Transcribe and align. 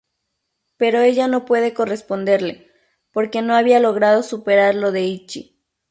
Pero 0.77 1.01
ella 1.01 1.27
no 1.27 1.45
puede 1.45 1.75
corresponderle, 1.75 2.71
porque 3.11 3.43
no 3.43 3.53
había 3.55 3.79
logrado 3.79 4.23
superar 4.23 4.73
lo 4.73 4.91
de 4.91 5.01
Ichi. 5.03 5.61